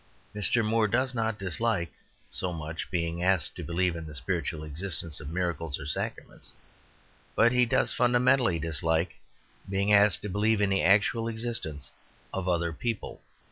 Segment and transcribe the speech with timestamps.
[0.33, 0.65] Mr.
[0.65, 1.93] Moore does not dislike
[2.27, 6.51] so much being asked to believe in the spiritual existence of miracles or sacraments,
[7.35, 9.17] but he does fundamentally dislike
[9.69, 11.91] being asked to believe in the actual existence
[12.33, 13.21] of other people.